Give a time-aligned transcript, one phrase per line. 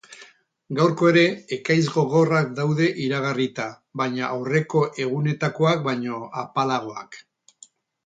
[0.77, 1.25] Gaurko ere,
[1.57, 3.69] ekaitz gogorrak daude iragarrita,
[4.03, 7.25] baina aurreko egunetakoak baino apalagoak.